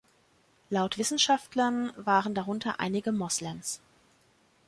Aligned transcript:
Laut 0.71 0.97
Wissenschaftlern 0.97 1.93
waren 1.95 2.33
darunter 2.33 2.79
einige 2.79 3.11
Moslems. 3.11 3.81